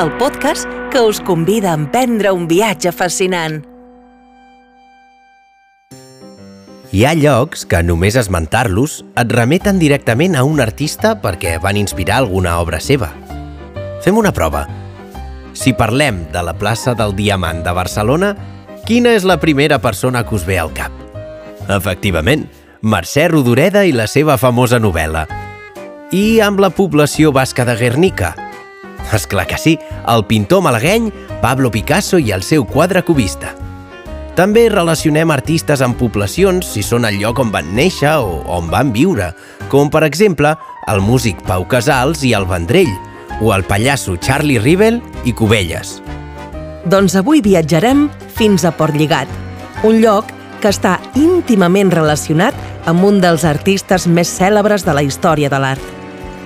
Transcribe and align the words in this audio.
El 0.00 0.08
podcast 0.16 0.64
que 0.90 1.00
us 1.04 1.18
convida 1.20 1.72
a 1.72 1.76
emprendre 1.76 2.30
un 2.32 2.46
viatge 2.48 2.88
fascinant. 2.88 3.58
Hi 6.88 7.02
ha 7.04 7.10
llocs 7.18 7.66
que 7.68 7.82
només 7.84 8.16
esmentar-los 8.16 8.94
et 9.20 9.36
remeten 9.36 9.76
directament 9.82 10.38
a 10.40 10.46
un 10.48 10.64
artista 10.64 11.12
perquè 11.20 11.58
van 11.60 11.76
inspirar 11.76 12.22
alguna 12.22 12.56
obra 12.64 12.80
seva. 12.80 13.10
Fem 14.00 14.16
una 14.16 14.32
prova. 14.32 14.64
Si 15.52 15.76
parlem 15.76 16.24
de 16.32 16.48
la 16.48 16.56
plaça 16.56 16.96
del 16.96 17.12
Diamant 17.18 17.60
de 17.66 17.76
Barcelona, 17.76 18.34
quina 18.88 19.12
és 19.12 19.28
la 19.28 19.36
primera 19.36 19.82
persona 19.84 20.24
que 20.24 20.38
us 20.40 20.48
ve 20.48 20.56
al 20.62 20.72
cap? 20.72 20.94
Efectivament, 21.68 22.48
Mercè 22.80 23.28
Rodoreda 23.28 23.84
i 23.84 23.92
la 23.92 24.08
seva 24.08 24.40
famosa 24.40 24.80
novel·la. 24.80 25.28
I 26.16 26.40
amb 26.40 26.64
la 26.64 26.72
població 26.72 27.36
basca 27.36 27.68
de 27.68 27.76
Guernica? 27.76 28.32
És 29.14 29.26
clar 29.26 29.46
que 29.50 29.58
sí, 29.58 29.78
el 30.08 30.24
pintor 30.28 30.62
malagueny 30.62 31.10
Pablo 31.42 31.70
Picasso 31.72 32.20
i 32.20 32.30
el 32.30 32.44
seu 32.46 32.66
quadre 32.68 33.02
cubista. 33.02 33.54
També 34.38 34.68
relacionem 34.70 35.32
artistes 35.34 35.82
amb 35.82 35.98
poblacions 35.98 36.68
si 36.72 36.84
són 36.86 37.04
el 37.04 37.18
lloc 37.20 37.40
on 37.42 37.50
van 37.52 37.74
néixer 37.76 38.14
o 38.22 38.38
on 38.56 38.70
van 38.70 38.92
viure, 38.94 39.32
com 39.68 39.90
per 39.90 40.04
exemple 40.06 40.54
el 40.88 41.02
músic 41.04 41.42
Pau 41.44 41.66
Casals 41.68 42.22
i 42.24 42.32
el 42.38 42.46
Vendrell, 42.48 42.92
o 43.40 43.52
el 43.54 43.64
pallasso 43.64 44.16
Charlie 44.16 44.60
Rivel 44.60 45.00
i 45.24 45.34
Cubelles. 45.36 45.98
Doncs 46.88 47.16
avui 47.18 47.42
viatjarem 47.44 48.06
fins 48.36 48.64
a 48.64 48.72
Port 48.72 48.96
Lligat, 48.96 49.28
un 49.84 50.00
lloc 50.00 50.30
que 50.60 50.70
està 50.70 50.98
íntimament 51.16 51.90
relacionat 51.92 52.56
amb 52.88 53.04
un 53.04 53.20
dels 53.20 53.44
artistes 53.48 54.06
més 54.08 54.30
cèlebres 54.38 54.84
de 54.86 54.94
la 54.96 55.04
història 55.04 55.50
de 55.52 55.60
l'art. 55.60 55.84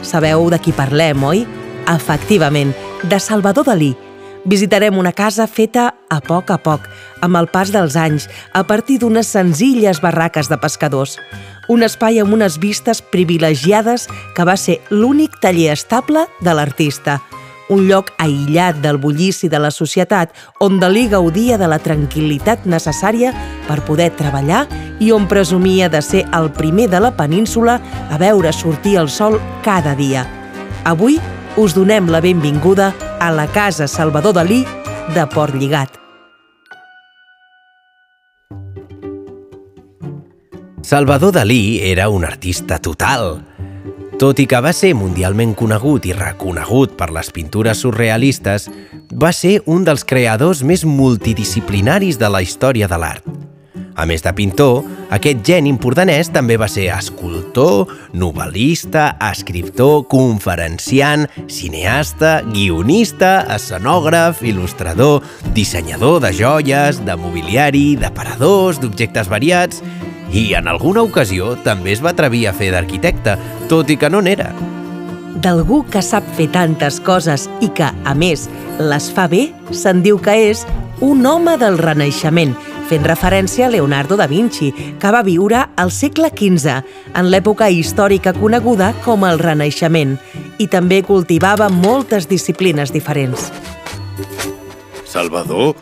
Sabeu 0.03 0.49
de 0.51 0.59
qui 0.63 0.75
parlem, 0.75 1.23
oi? 1.25 1.45
Efectivament, 1.89 2.75
de 3.05 3.21
Salvador 3.21 3.67
Dalí, 3.67 3.95
Visitarem 4.45 4.99
una 4.99 5.13
casa 5.13 5.47
feta 5.49 5.95
a 6.13 6.19
poc 6.21 6.51
a 6.53 6.59
poc, 6.61 6.85
amb 7.25 7.39
el 7.41 7.47
pas 7.49 7.71
dels 7.73 7.95
anys, 7.97 8.27
a 8.53 8.61
partir 8.69 8.99
d'unes 9.01 9.31
senzilles 9.33 10.03
barraques 10.05 10.51
de 10.53 10.59
pescadors. 10.61 11.17
Un 11.73 11.81
espai 11.83 12.21
amb 12.21 12.37
unes 12.37 12.59
vistes 12.61 13.01
privilegiades 13.01 14.05
que 14.37 14.45
va 14.45 14.59
ser 14.61 14.83
l'únic 14.91 15.39
taller 15.41 15.71
estable 15.73 16.27
de 16.45 16.53
l'artista. 16.53 17.23
Un 17.73 17.87
lloc 17.89 18.11
aïllat 18.21 18.83
del 18.85 18.99
bullici 19.01 19.49
de 19.49 19.57
la 19.57 19.71
societat 19.73 20.35
on 20.61 20.77
Dalí 20.77 21.07
gaudia 21.09 21.57
de 21.57 21.71
la 21.71 21.81
tranquil·litat 21.81 22.67
necessària 22.69 23.33
per 23.65 23.81
poder 23.89 24.11
treballar 24.13 24.67
i 25.01 25.09
on 25.17 25.25
presumia 25.25 25.89
de 25.89 26.05
ser 26.05 26.27
el 26.37 26.51
primer 26.53 26.91
de 26.93 27.01
la 27.01 27.15
península 27.17 27.79
a 28.13 28.21
veure 28.21 28.53
sortir 28.53 28.99
el 29.01 29.09
sol 29.09 29.41
cada 29.65 29.97
dia. 29.97 30.27
Avui 30.85 31.17
us 31.57 31.75
donem 31.75 32.09
la 32.11 32.21
benvinguda 32.21 32.93
a 33.21 33.31
la 33.31 33.47
Casa 33.47 33.87
Salvador 33.87 34.35
Dalí 34.35 34.65
de 35.15 35.27
Port 35.27 35.55
Lligat. 35.55 36.01
Salvador 40.83 41.33
Dalí 41.33 41.79
era 41.81 42.09
un 42.09 42.25
artista 42.25 42.79
total. 42.79 43.45
Tot 44.19 44.39
i 44.43 44.49
que 44.51 44.61
va 44.61 44.73
ser 44.75 44.93
mundialment 44.99 45.55
conegut 45.55 46.07
i 46.07 46.13
reconegut 46.15 46.99
per 46.99 47.13
les 47.15 47.31
pintures 47.35 47.81
surrealistes, 47.87 48.69
va 49.15 49.31
ser 49.33 49.61
un 49.67 49.87
dels 49.87 50.05
creadors 50.05 50.63
més 50.67 50.85
multidisciplinaris 50.85 52.19
de 52.19 52.31
la 52.31 52.43
història 52.43 52.91
de 52.91 52.99
l'art. 52.99 53.27
A 53.95 54.07
més 54.11 54.25
de 54.25 54.33
pintor, 54.35 54.83
aquest 55.15 55.45
gen 55.47 55.69
empordanès 55.71 56.33
també 56.35 56.57
va 56.59 56.67
ser 56.71 56.89
escultor, 56.91 57.93
novel·lista, 58.19 59.13
escriptor, 59.31 60.03
conferenciant, 60.11 61.29
cineasta, 61.47 62.41
guionista, 62.49 63.45
escenògraf, 63.55 64.43
il·lustrador, 64.43 65.23
dissenyador 65.55 66.19
de 66.27 66.33
joies, 66.35 66.99
de 67.07 67.15
mobiliari, 67.15 67.87
d'aparadors, 68.01 68.83
d'objectes 68.83 69.31
variats 69.31 69.85
i 70.35 70.49
en 70.59 70.67
alguna 70.67 71.05
ocasió 71.07 71.55
també 71.63 71.93
es 71.95 72.03
va 72.03 72.11
atrevir 72.11 72.49
a 72.49 72.55
fer 72.57 72.73
d'arquitecte, 72.75 73.39
tot 73.71 73.91
i 73.95 73.97
que 74.01 74.11
no 74.11 74.25
n'era. 74.25 74.51
D'algú 75.45 75.85
que 75.91 76.03
sap 76.03 76.27
fer 76.35 76.49
tantes 76.51 76.99
coses 77.05 77.47
i 77.63 77.69
que, 77.75 77.87
a 77.87 78.15
més, 78.19 78.49
les 78.79 79.11
fa 79.15 79.29
bé, 79.31 79.49
se'n 79.71 80.03
diu 80.03 80.19
que 80.19 80.35
és 80.51 80.65
un 81.05 81.27
home 81.27 81.55
del 81.61 81.79
Renaixement, 81.79 82.55
fent 82.89 83.05
referència 83.07 83.67
a 83.67 83.73
Leonardo 83.73 84.17
da 84.21 84.29
Vinci, 84.31 84.71
que 85.01 85.13
va 85.15 85.25
viure 85.27 85.65
al 85.77 85.93
segle 85.95 86.31
XV, 86.31 86.79
en 87.15 87.31
l'època 87.33 87.71
històrica 87.71 88.35
coneguda 88.37 88.93
com 89.05 89.27
el 89.29 89.43
Renaixement, 89.43 90.17
i 90.59 90.69
també 90.71 91.03
cultivava 91.03 91.69
moltes 91.73 92.29
disciplines 92.31 92.93
diferents. 92.95 93.51
Salvador, 95.05 95.75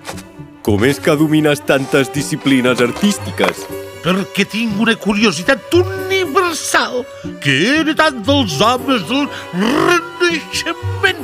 com 0.63 0.85
és 0.85 1.01
que 1.03 1.17
domines 1.19 1.65
tantes 1.67 2.13
disciplines 2.13 2.81
artístiques? 2.81 3.67
perquè 4.03 4.45
tinc 4.51 4.81
una 4.83 4.97
curiositat 4.99 5.75
universal 5.79 7.05
que 7.43 7.53
he 7.55 7.77
heretat 7.83 8.19
dels 8.27 8.59
homes 8.65 9.05
del 9.07 9.29
Renaixement. 9.55 11.23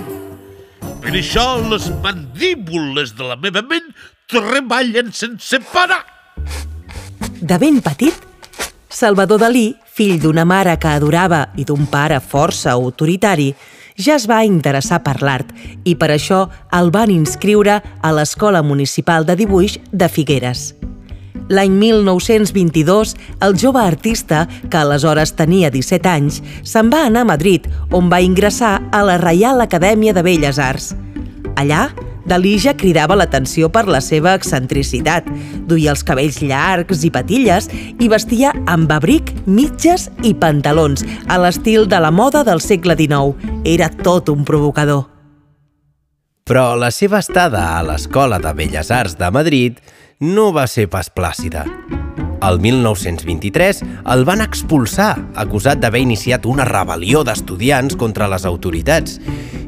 Per 1.02 1.14
això 1.18 1.46
les 1.66 1.88
mandíbules 2.04 3.16
de 3.18 3.26
la 3.26 3.38
meva 3.40 3.64
ment 3.66 3.90
treballen 4.28 5.12
sense 5.12 5.58
parar. 5.72 6.04
De 7.40 7.56
ben 7.58 7.80
petit, 7.80 8.14
Salvador 8.88 9.40
Dalí, 9.40 9.72
fill 9.88 10.18
d'una 10.20 10.44
mare 10.44 10.76
que 10.80 10.90
adorava 10.92 11.46
i 11.56 11.64
d'un 11.64 11.86
pare 11.88 12.20
força 12.20 12.74
autoritari, 12.76 13.54
ja 13.98 14.18
es 14.18 14.26
va 14.30 14.44
interessar 14.46 15.00
per 15.02 15.16
l'art 15.24 15.48
i 15.88 15.96
per 15.98 16.10
això 16.14 16.44
el 16.76 16.92
van 16.94 17.10
inscriure 17.10 17.80
a 17.80 18.10
l'Escola 18.14 18.62
Municipal 18.62 19.26
de 19.26 19.34
Dibuix 19.38 19.78
de 19.90 20.08
Figueres. 20.12 20.74
L'any 21.48 21.72
1922, 21.80 23.14
el 23.40 23.56
jove 23.56 23.80
artista, 23.80 24.42
que 24.68 24.76
aleshores 24.76 25.32
tenia 25.38 25.70
17 25.72 26.10
anys, 26.10 26.42
se'n 26.62 26.92
va 26.92 27.06
anar 27.08 27.24
a 27.24 27.30
Madrid, 27.32 27.64
on 27.96 28.12
va 28.12 28.20
ingressar 28.20 28.76
a 28.92 29.02
la 29.08 29.16
Reial 29.16 29.64
Acadèmia 29.64 30.12
de 30.12 30.26
Belles 30.26 30.60
Arts. 30.60 30.92
Allà, 31.56 31.88
Dalí 32.28 32.58
ja 32.60 32.74
cridava 32.76 33.16
l'atenció 33.16 33.70
per 33.72 33.86
la 33.88 34.02
seva 34.04 34.34
excentricitat. 34.36 35.26
Duia 35.68 35.94
els 35.94 36.04
cabells 36.04 36.42
llargs 36.44 37.04
i 37.08 37.10
patilles 37.14 37.70
i 37.72 38.08
vestia 38.12 38.52
amb 38.68 38.92
abric, 38.92 39.32
mitges 39.46 40.10
i 40.20 40.34
pantalons, 40.36 41.06
a 41.28 41.38
l'estil 41.40 41.88
de 41.88 42.02
la 42.04 42.12
moda 42.12 42.44
del 42.44 42.60
segle 42.60 42.98
XIX. 42.98 43.32
Era 43.64 43.88
tot 43.88 44.28
un 44.28 44.44
provocador. 44.44 45.06
Però 46.48 46.74
la 46.80 46.92
seva 46.92 47.20
estada 47.20 47.78
a 47.78 47.82
l'Escola 47.84 48.38
de 48.40 48.52
Belles 48.56 48.92
Arts 48.92 49.16
de 49.16 49.28
Madrid 49.32 49.80
no 50.20 50.50
va 50.52 50.66
ser 50.68 50.88
pas 50.92 51.08
plàcida. 51.08 51.64
El 52.44 52.60
1923 52.62 53.80
el 54.14 54.24
van 54.24 54.40
expulsar, 54.44 55.10
acusat 55.36 55.80
d'haver 55.82 56.04
iniciat 56.04 56.46
una 56.46 56.66
rebel·lió 56.68 57.24
d'estudiants 57.26 57.96
contra 57.98 58.28
les 58.30 58.46
autoritats. 58.46 59.18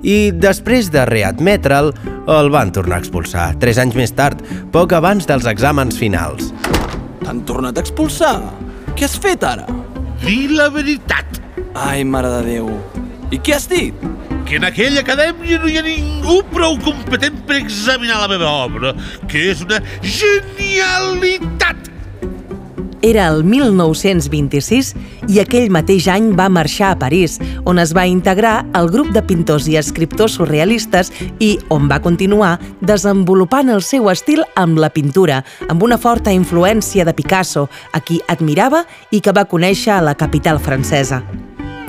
I 0.03 0.31
després 0.33 0.88
de 0.93 1.05
readmetre'l, 1.09 1.93
el 2.31 2.50
van 2.53 2.72
tornar 2.72 2.99
a 3.00 3.05
expulsar, 3.05 3.50
tres 3.61 3.81
anys 3.83 3.99
més 3.99 4.15
tard, 4.16 4.41
poc 4.72 4.94
abans 4.97 5.28
dels 5.28 5.49
exàmens 5.50 5.99
finals. 6.00 6.53
T'han 7.25 7.44
tornat 7.49 7.78
a 7.78 7.84
expulsar? 7.84 8.39
Què 8.97 9.07
has 9.07 9.19
fet 9.21 9.45
ara? 9.45 9.69
Di 10.24 10.47
la 10.53 10.71
veritat, 10.72 11.41
Ai, 11.74 12.03
mare 12.04 12.28
de 12.33 12.41
Déu. 12.48 12.72
I 13.30 13.39
què 13.39 13.54
has 13.54 13.69
dit? 13.71 13.95
que 14.51 14.57
en 14.57 14.65
aquella 14.66 15.04
acadèmia 15.04 15.60
no 15.63 15.69
hi 15.71 15.77
ha 15.78 15.83
ningú 15.86 16.41
prou 16.51 16.74
competent 16.83 17.36
per 17.47 17.60
examinar 17.60 18.16
la 18.19 18.27
meva 18.33 18.48
obra, 18.65 18.91
que 19.30 19.45
és 19.53 19.63
una 19.63 19.78
genialitat. 20.03 21.90
Era 23.02 23.28
el 23.32 23.44
1926 23.48 24.91
i 25.32 25.38
aquell 25.41 25.70
mateix 25.72 26.04
any 26.12 26.26
va 26.36 26.50
marxar 26.52 26.91
a 26.92 26.98
París, 27.00 27.38
on 27.64 27.80
es 27.80 27.94
va 27.97 28.04
integrar 28.04 28.66
al 28.76 28.91
grup 28.92 29.08
de 29.14 29.22
pintors 29.24 29.68
i 29.72 29.78
escriptors 29.80 30.36
surrealistes 30.36 31.08
i 31.41 31.54
on 31.72 31.88
va 31.88 32.02
continuar 32.04 32.58
desenvolupant 32.84 33.72
el 33.72 33.80
seu 33.80 34.10
estil 34.12 34.44
amb 34.52 34.76
la 34.76 34.92
pintura, 34.92 35.41
amb 35.72 35.82
una 35.82 35.97
forta 35.97 36.34
influència 36.36 37.08
de 37.08 37.16
Picasso, 37.16 37.70
a 37.97 38.04
qui 38.04 38.20
admirava 38.28 38.84
i 39.10 39.24
que 39.24 39.32
va 39.32 39.48
conèixer 39.48 39.97
a 39.97 40.04
la 40.04 40.14
capital 40.14 40.60
francesa. 40.60 41.22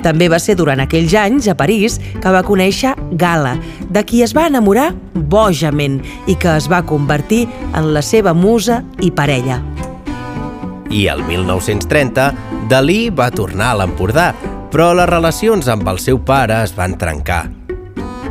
També 0.02 0.26
va 0.32 0.40
ser 0.42 0.56
durant 0.58 0.80
aquells 0.82 1.12
anys, 1.14 1.46
a 1.46 1.54
París, 1.54 2.00
que 2.24 2.32
va 2.32 2.42
conèixer 2.42 2.96
Gala, 3.20 3.58
de 3.92 4.02
qui 4.02 4.24
es 4.24 4.32
va 4.34 4.48
enamorar 4.48 4.90
bojament 5.14 6.00
i 6.26 6.40
que 6.40 6.56
es 6.56 6.72
va 6.72 6.82
convertir 6.82 7.44
en 7.76 7.92
la 7.92 8.02
seva 8.02 8.32
musa 8.34 8.80
i 9.04 9.12
parella. 9.12 9.60
I 10.92 11.06
el 11.08 11.22
1930, 11.24 12.26
Dalí 12.68 13.06
va 13.08 13.30
tornar 13.32 13.70
a 13.72 13.76
l'Empordà, 13.80 14.26
però 14.68 14.90
les 14.92 15.08
relacions 15.08 15.70
amb 15.72 15.88
el 15.88 15.96
seu 16.04 16.18
pare 16.20 16.58
es 16.66 16.74
van 16.76 16.98
trencar. 17.00 17.46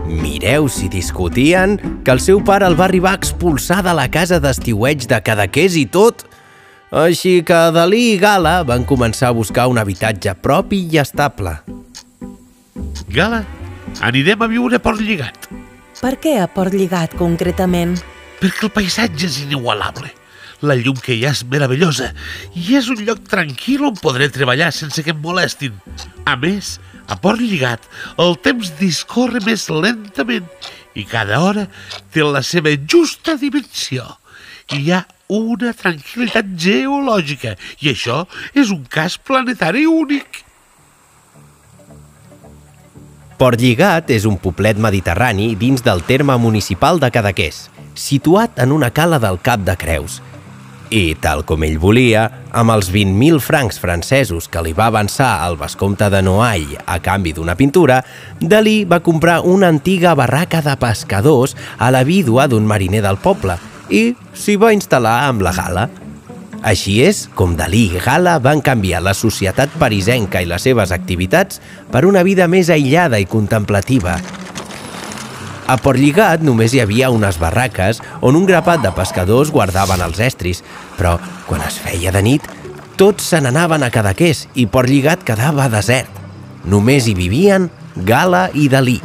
Mireu 0.06 0.68
si 0.70 0.90
discutien 0.92 1.80
que 2.06 2.14
el 2.14 2.22
seu 2.22 2.44
pare 2.46 2.68
el 2.70 2.78
va 2.78 2.86
arribar 2.86 3.16
a 3.16 3.20
expulsar 3.22 3.80
de 3.82 3.96
la 3.98 4.06
casa 4.14 4.38
d'estiueig 4.44 5.08
de 5.10 5.22
Cadaqués 5.26 5.80
i 5.82 5.88
tot. 5.90 6.22
Així 6.92 7.40
que 7.48 7.64
Dalí 7.74 8.04
i 8.12 8.22
Gala 8.22 8.60
van 8.68 8.86
començar 8.86 9.32
a 9.32 9.38
buscar 9.38 9.66
un 9.72 9.82
habitatge 9.82 10.38
propi 10.38 10.84
i 10.86 11.02
estable. 11.02 11.58
Gala, 13.10 13.42
anirem 14.06 14.46
a 14.46 14.52
viure 14.52 14.78
per 14.78 15.00
lligat. 15.02 15.50
Per 16.02 16.14
què 16.22 16.38
a 16.42 16.50
Port 16.50 16.78
Lligat, 16.78 17.18
concretament? 17.18 17.98
Perquè 18.42 18.68
el 18.70 18.74
paisatge 18.74 19.26
és 19.26 19.42
inigualable. 19.48 20.21
La 20.62 20.76
llum 20.78 21.00
que 21.02 21.16
hi 21.16 21.26
ha 21.26 21.32
és 21.34 21.42
meravellosa 21.50 22.12
i 22.54 22.76
és 22.78 22.90
un 22.94 23.02
lloc 23.06 23.24
tranquil 23.30 23.88
on 23.88 23.98
podré 23.98 24.30
treballar 24.30 24.70
sense 24.76 25.02
que 25.02 25.14
em 25.16 25.22
molestin. 25.22 25.74
A 26.30 26.36
més, 26.38 26.76
a 27.10 27.18
Port 27.18 27.42
Lligat, 27.42 27.88
el 28.22 28.38
temps 28.46 28.70
discorre 28.80 29.42
més 29.46 29.66
lentament 29.74 30.46
i 30.94 31.06
cada 31.08 31.40
hora 31.42 31.66
té 32.14 32.24
la 32.24 32.44
seva 32.46 32.74
justa 32.76 33.38
dimensió. 33.42 34.06
Hi 34.72 34.92
ha 34.94 35.02
una 35.32 35.74
tranquil·litat 35.76 36.54
geològica 36.60 37.56
i 37.82 37.92
això 37.94 38.24
és 38.54 38.72
un 38.72 38.86
cas 38.86 39.18
planetari 39.18 39.88
únic. 39.90 40.44
Port 43.42 43.58
Lligat 43.58 44.12
és 44.14 44.28
un 44.30 44.36
poblet 44.38 44.78
mediterrani 44.78 45.56
dins 45.58 45.82
del 45.82 46.04
terme 46.06 46.36
municipal 46.38 47.00
de 47.02 47.10
Cadaqués, 47.10 47.64
situat 47.98 48.60
en 48.62 48.76
una 48.76 48.92
cala 48.94 49.18
del 49.24 49.42
Cap 49.42 49.64
de 49.66 49.74
Creus. 49.82 50.22
I, 50.92 51.16
tal 51.24 51.46
com 51.48 51.64
ell 51.64 51.78
volia, 51.80 52.26
amb 52.52 52.74
els 52.74 52.90
20.000 52.92 53.40
francs 53.40 53.78
francesos 53.80 54.50
que 54.52 54.60
li 54.60 54.74
va 54.76 54.90
avançar 54.92 55.30
el 55.46 55.56
vescomte 55.56 56.10
de 56.12 56.20
Noailles 56.20 56.84
a 56.84 56.98
canvi 57.00 57.32
d'una 57.32 57.56
pintura, 57.56 58.02
Dalí 58.42 58.84
va 58.84 59.00
comprar 59.00 59.40
una 59.48 59.70
antiga 59.72 60.12
barraca 60.20 60.60
de 60.66 60.76
pescadors 60.76 61.56
a 61.80 61.94
la 61.96 62.04
vídua 62.04 62.50
d'un 62.52 62.68
mariner 62.68 63.00
del 63.08 63.22
poble 63.24 63.56
i 63.88 64.10
s'hi 64.36 64.58
va 64.60 64.74
instal·lar 64.76 65.30
amb 65.30 65.48
la 65.48 65.56
gala. 65.56 65.88
Així 66.60 67.00
és 67.08 67.24
com 67.40 67.56
Dalí 67.56 67.88
i 67.96 68.04
Gala 68.04 68.36
van 68.44 68.60
canviar 68.60 69.00
la 69.02 69.16
societat 69.16 69.72
parisenca 69.80 70.44
i 70.44 70.52
les 70.52 70.68
seves 70.68 70.92
activitats 70.92 71.64
per 71.88 72.04
una 72.06 72.28
vida 72.28 72.52
més 72.52 72.68
aïllada 72.70 73.24
i 73.24 73.32
contemplativa. 73.32 74.20
A 75.72 75.78
Port 75.80 75.96
Lligat 75.96 76.42
només 76.44 76.74
hi 76.76 76.82
havia 76.84 77.08
unes 77.16 77.38
barraques 77.40 78.02
on 78.28 78.36
un 78.36 78.44
grapat 78.50 78.82
de 78.84 78.90
pescadors 78.92 79.54
guardaven 79.56 80.02
els 80.04 80.18
estris, 80.20 80.60
però 80.98 81.14
quan 81.48 81.62
es 81.64 81.78
feia 81.80 82.12
de 82.12 82.20
nit, 82.26 82.44
tots 83.00 83.30
se 83.32 83.40
n'anaven 83.40 83.86
a 83.86 83.90
Cadaqués 83.94 84.50
i 84.60 84.66
Port 84.68 84.92
Lligat 84.92 85.24
quedava 85.24 85.70
desert. 85.72 86.12
Només 86.68 87.08
hi 87.08 87.16
vivien 87.16 87.70
Gala 87.96 88.50
i 88.52 88.68
Dalí. 88.68 88.98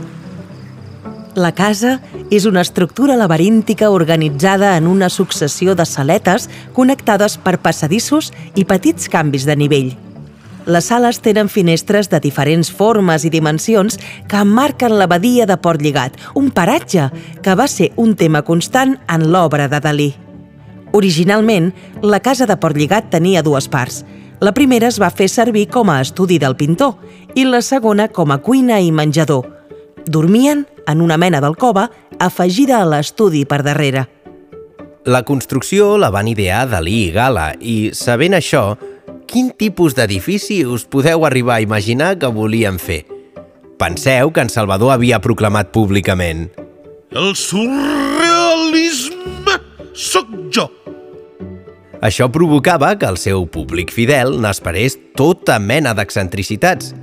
La 1.39 1.53
casa 1.55 2.01
és 2.35 2.49
una 2.51 2.65
estructura 2.67 3.15
laberíntica 3.15 3.93
organitzada 3.95 4.75
en 4.77 4.89
una 4.91 5.07
successió 5.13 5.77
de 5.79 5.87
saletes 5.87 6.49
connectades 6.75 7.39
per 7.39 7.61
passadissos 7.63 8.33
i 8.57 8.67
petits 8.67 9.07
canvis 9.13 9.47
de 9.47 9.55
nivell. 9.55 9.95
Les 10.67 10.89
sales 10.91 11.21
tenen 11.23 11.47
finestres 11.47 12.09
de 12.11 12.19
diferents 12.19 12.73
formes 12.75 13.23
i 13.23 13.31
dimensions 13.31 14.01
que 14.27 14.41
emmarquen 14.43 14.97
la 14.99 15.07
badia 15.07 15.47
de 15.47 15.55
Port 15.63 15.83
Lligat, 15.83 16.17
un 16.35 16.51
paratge 16.51 17.07
que 17.43 17.55
va 17.55 17.69
ser 17.71 17.93
un 17.95 18.17
tema 18.19 18.43
constant 18.43 18.97
en 19.07 19.29
l'obra 19.31 19.69
de 19.71 19.79
Dalí. 19.81 20.09
Originalment, 20.93 21.71
la 22.03 22.19
casa 22.19 22.49
de 22.51 22.57
Port 22.59 22.77
Lligat 22.77 23.13
tenia 23.15 23.45
dues 23.47 23.69
parts. 23.71 24.03
La 24.43 24.53
primera 24.53 24.91
es 24.91 24.99
va 24.99 25.13
fer 25.15 25.29
servir 25.31 25.69
com 25.71 25.89
a 25.89 26.01
estudi 26.03 26.41
del 26.43 26.57
pintor 26.59 26.99
i 27.39 27.47
la 27.47 27.63
segona 27.63 28.09
com 28.09 28.35
a 28.35 28.41
cuina 28.43 28.81
i 28.83 28.91
menjador. 28.91 29.47
Dormien 30.07 30.67
en 30.87 31.01
una 31.01 31.17
mena 31.17 31.41
d'alcova 31.41 31.87
afegida 32.19 32.81
a 32.81 32.91
l'estudi 32.91 33.45
per 33.47 33.63
darrere. 33.63 34.09
La 35.07 35.23
construcció 35.23 35.95
la 35.97 36.11
van 36.11 36.27
idear 36.27 36.67
Dalí 36.67 37.05
i 37.07 37.11
Gala 37.15 37.53
i, 37.61 37.93
sabent 37.95 38.35
això, 38.35 38.75
quin 39.27 39.51
tipus 39.51 39.95
d'edifici 39.99 40.65
us 40.65 40.85
podeu 40.89 41.27
arribar 41.27 41.57
a 41.59 41.65
imaginar 41.65 42.19
que 42.19 42.27
volien 42.33 42.79
fer? 42.79 43.05
Penseu 43.77 44.33
que 44.33 44.41
en 44.41 44.49
Salvador 44.49 44.93
havia 44.95 45.21
proclamat 45.21 45.69
públicament 45.75 46.49
El 47.13 47.35
surrealisme 47.37 49.17
sóc 49.93 50.27
jo. 50.53 50.71
Això 52.05 52.29
provocava 52.33 52.95
que 53.01 53.09
el 53.09 53.17
seu 53.17 53.47
públic 53.49 53.93
fidel 53.95 54.37
n'esperés 54.43 54.99
tota 55.17 55.59
mena 55.59 55.95
d'excentricitats. 55.97 56.95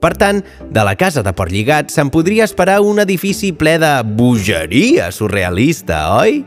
Per 0.00 0.12
tant, 0.16 0.40
de 0.72 0.84
la 0.84 0.94
casa 0.96 1.22
de 1.24 1.32
Port 1.36 1.52
Lligat 1.52 1.90
se'n 1.92 2.10
podria 2.12 2.44
esperar 2.48 2.80
un 2.84 3.00
edifici 3.02 3.52
ple 3.52 3.78
de 3.80 3.92
bogeria 4.16 5.10
surrealista, 5.12 6.16
oi? 6.20 6.44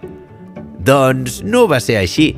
Doncs 0.83 1.41
no 1.45 1.67
va 1.69 1.79
ser 1.83 1.97
així. 2.01 2.33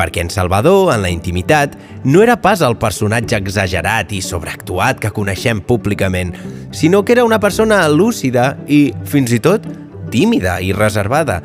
Perquè 0.00 0.22
en 0.24 0.30
Salvador, 0.32 0.94
en 0.94 1.02
la 1.04 1.10
intimitat, 1.12 1.74
no 2.08 2.22
era 2.24 2.38
pas 2.40 2.62
el 2.64 2.78
personatge 2.80 3.36
exagerat 3.36 4.14
i 4.16 4.22
sobreactuat 4.24 5.02
que 5.02 5.10
coneixem 5.12 5.60
públicament, 5.60 6.32
sinó 6.72 7.02
que 7.04 7.12
era 7.12 7.26
una 7.28 7.40
persona 7.40 7.82
lúcida 7.92 8.54
i, 8.64 8.94
fins 9.04 9.34
i 9.36 9.40
tot, 9.44 9.66
tímida 10.08 10.56
i 10.64 10.72
reservada. 10.72 11.42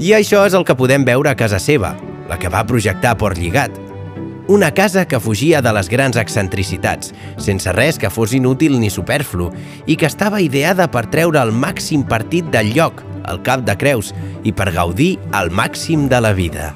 I 0.00 0.14
això 0.16 0.46
és 0.48 0.56
el 0.56 0.64
que 0.64 0.78
podem 0.78 1.04
veure 1.04 1.28
a 1.28 1.36
casa 1.36 1.60
seva, 1.60 1.92
la 2.30 2.40
que 2.40 2.48
va 2.48 2.64
projectar 2.64 3.18
Port 3.20 3.36
Lligat. 3.36 3.76
Una 4.48 4.72
casa 4.72 5.04
que 5.04 5.20
fugia 5.20 5.60
de 5.60 5.76
les 5.76 5.92
grans 5.92 6.16
excentricitats, 6.16 7.12
sense 7.36 7.76
res 7.76 8.00
que 8.00 8.08
fos 8.08 8.32
inútil 8.32 8.80
ni 8.80 8.88
superflu, 8.88 9.52
i 9.84 10.00
que 10.00 10.08
estava 10.08 10.40
ideada 10.40 10.88
per 10.88 11.10
treure 11.12 11.44
el 11.44 11.52
màxim 11.52 12.08
partit 12.08 12.48
del 12.48 12.72
lloc, 12.72 13.04
al 13.28 13.44
cap 13.44 13.68
de 13.68 13.76
Creus, 13.76 14.14
i 14.48 14.56
per 14.56 14.72
gaudir 14.72 15.18
al 15.36 15.52
màxim 15.52 16.08
de 16.08 16.24
la 16.24 16.32
vida. 16.32 16.72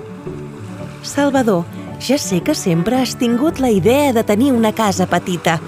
Salvador, 1.03 1.65
ja 2.01 2.19
sé 2.19 2.41
que 2.43 2.55
sempre 2.55 2.99
has 3.01 3.17
tingut 3.19 3.61
la 3.61 3.71
idea 3.71 4.13
de 4.13 4.25
tenir 4.25 4.53
una 4.53 4.73
casa 4.73 5.07
petita, 5.07 5.59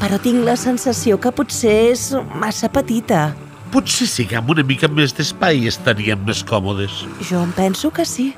però 0.00 0.18
tinc 0.20 0.44
la 0.44 0.56
sensació 0.56 1.18
que 1.20 1.32
potser 1.32 1.74
és 1.92 2.10
massa 2.36 2.70
petita. 2.72 3.32
Potser 3.72 4.08
sí 4.10 4.26
que 4.28 4.36
amb 4.36 4.50
una 4.52 4.64
mica 4.66 4.88
més 4.88 5.14
d'espai 5.16 5.66
estaríem 5.70 6.24
més 6.26 6.42
còmodes. 6.44 7.04
Jo 7.24 7.42
em 7.44 7.52
penso 7.56 7.90
que 7.90 8.04
sí. 8.04 8.32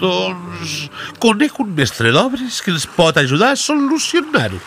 Doncs 0.00 0.88
conec 1.22 1.60
un 1.62 1.74
mestre 1.76 2.10
d'obres 2.14 2.60
que 2.62 2.72
ens 2.74 2.86
pot 2.96 3.18
ajudar 3.20 3.52
a 3.54 3.60
solucionar-ho. 3.60 4.58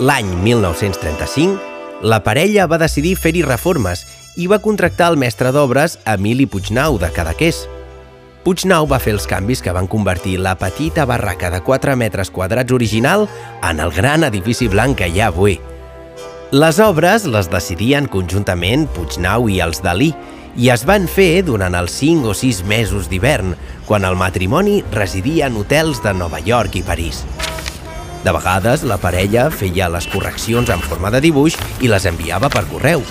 L'any 0.00 0.30
1935, 0.46 1.60
la 2.08 2.22
parella 2.24 2.64
va 2.70 2.80
decidir 2.80 3.18
fer-hi 3.20 3.42
reformes 3.44 4.06
i 4.40 4.46
va 4.48 4.62
contractar 4.64 5.10
el 5.12 5.18
mestre 5.20 5.52
d'obres 5.52 5.98
Emili 6.08 6.46
Puignau 6.48 6.96
de 7.02 7.10
Cadaqués. 7.12 7.66
Puignau 8.40 8.86
va 8.88 8.96
fer 9.04 9.12
els 9.12 9.26
canvis 9.28 9.60
que 9.60 9.72
van 9.76 9.88
convertir 9.90 10.38
la 10.40 10.54
petita 10.56 11.04
barraca 11.04 11.50
de 11.52 11.58
4 11.60 11.92
metres 12.00 12.30
quadrats 12.32 12.72
original 12.72 13.26
en 13.68 13.80
el 13.84 13.92
gran 13.92 14.24
edifici 14.24 14.68
blanc 14.72 14.96
que 14.96 15.10
hi 15.10 15.20
ha 15.20 15.26
avui. 15.28 15.58
Les 16.50 16.80
obres 16.80 17.26
les 17.28 17.50
decidien 17.52 18.08
conjuntament 18.08 18.86
Puignau 18.96 19.50
i 19.52 19.60
els 19.60 19.82
Dalí 19.84 20.14
i 20.56 20.70
es 20.72 20.86
van 20.88 21.04
fer 21.04 21.44
durant 21.44 21.76
els 21.76 21.92
5 22.00 22.32
o 22.32 22.34
6 22.34 22.64
mesos 22.64 23.10
d'hivern, 23.12 23.52
quan 23.86 24.08
el 24.08 24.16
matrimoni 24.16 24.80
residia 24.90 25.52
en 25.52 25.60
hotels 25.60 26.00
de 26.02 26.16
Nova 26.16 26.40
York 26.40 26.80
i 26.80 26.82
París. 26.82 27.20
De 28.24 28.32
vegades, 28.32 28.82
la 28.88 28.96
parella 29.00 29.50
feia 29.52 29.92
les 29.92 30.08
correccions 30.08 30.72
en 30.72 30.80
forma 30.80 31.12
de 31.12 31.20
dibuix 31.28 31.60
i 31.80 31.92
les 31.92 32.08
enviava 32.08 32.48
per 32.48 32.64
correu. 32.72 33.04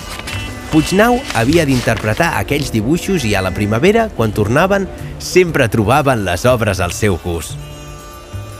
Puignau 0.70 1.16
havia 1.34 1.64
d'interpretar 1.66 2.36
aquells 2.38 2.68
dibuixos 2.70 3.24
i 3.26 3.32
a 3.34 3.40
la 3.42 3.50
primavera, 3.50 4.04
quan 4.14 4.30
tornaven, 4.30 4.86
sempre 5.18 5.66
trobaven 5.66 6.22
les 6.22 6.44
obres 6.46 6.78
al 6.78 6.94
seu 6.94 7.16
gust. 7.24 7.56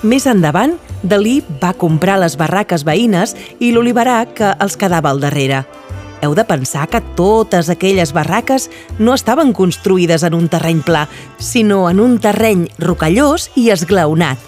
Més 0.02 0.26
endavant, 0.26 0.74
Dalí 1.06 1.38
va 1.62 1.70
comprar 1.78 2.16
les 2.18 2.34
barraques 2.40 2.82
veïnes 2.88 3.36
i 3.62 3.70
l'oliverà 3.70 4.24
que 4.26 4.50
els 4.58 4.74
quedava 4.80 5.12
al 5.12 5.22
darrere. 5.22 5.62
Heu 6.20 6.34
de 6.34 6.44
pensar 6.44 6.88
que 6.90 7.00
totes 7.16 7.70
aquelles 7.72 8.10
barraques 8.12 8.66
no 8.98 9.14
estaven 9.14 9.54
construïdes 9.56 10.26
en 10.26 10.34
un 10.34 10.50
terreny 10.52 10.82
pla, 10.82 11.06
sinó 11.38 11.86
en 11.88 12.00
un 12.02 12.18
terreny 12.18 12.66
rocallós 12.82 13.52
i 13.54 13.70
esglaonat. 13.70 14.42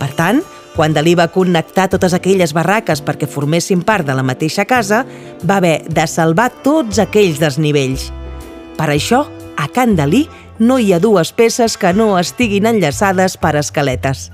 Per 0.00 0.10
tant, 0.16 0.40
quan 0.76 0.94
Dalí 0.96 1.14
va 1.18 1.30
connectar 1.32 1.88
totes 1.92 2.14
aquelles 2.16 2.54
barraques 2.56 3.02
perquè 3.04 3.28
formessin 3.28 3.82
part 3.84 4.06
de 4.08 4.16
la 4.16 4.24
mateixa 4.24 4.64
casa, 4.64 5.04
va 5.44 5.58
haver 5.60 5.82
de 5.88 6.06
salvar 6.08 6.50
tots 6.64 7.00
aquells 7.02 7.40
desnivells. 7.42 8.10
Per 8.78 8.88
això, 8.88 9.26
a 9.56 9.68
Can 9.68 9.96
Dalí 9.96 10.26
no 10.58 10.78
hi 10.78 10.92
ha 10.92 11.00
dues 11.00 11.32
peces 11.32 11.76
que 11.76 11.92
no 11.92 12.14
estiguin 12.18 12.66
enllaçades 12.70 13.36
per 13.36 13.56
escaletes. 13.60 14.30